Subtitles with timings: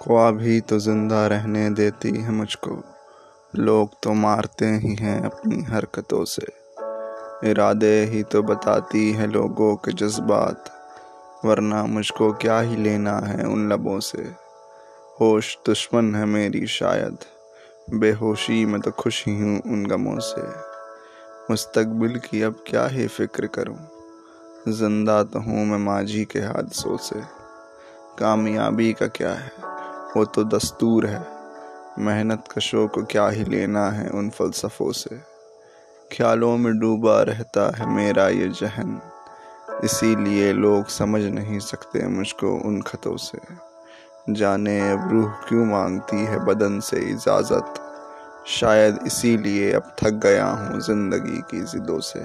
[0.00, 2.76] ख्वाब ही तो ज़िंदा रहने देती है मुझको।
[3.54, 6.46] लोग तो मारते ही हैं अपनी हरकतों से।
[7.50, 10.70] इरादे ही तो बताती है लोगों के जज्बात,
[11.44, 14.22] वरना मुझको क्या ही लेना है उन लबों से।
[15.20, 17.18] होश दुश्मन है मेरी शायद,
[17.90, 20.48] बेहोशी में तो खुश ही हूँ उन गमों से।
[21.50, 23.78] मुस्तकबिल की अब क्या ही फ़िक्र करूँ,
[24.68, 27.20] ज़िंदा तो हूँ मैं माझी के हादसों से।
[28.18, 29.69] कामयाबी का क्या है?
[30.16, 31.24] वो तो दस्तूर है।
[31.98, 35.16] मेहनत कशों को क्या ही लेना है उन फ़लसफ़ों से।
[36.10, 39.00] ख्यालों में डूबा रहता है मेरा ये जहन।
[39.84, 43.38] इसीलिए लोग समझ नहीं सकते मुझको उन खतों से।
[44.30, 47.74] जाने अब रूह क्यों मांगती है बदन से इजाज़त।
[48.48, 52.20] शायद इसीलिए अब थक गया हूँ ज़िंदगी की ज़िदों से।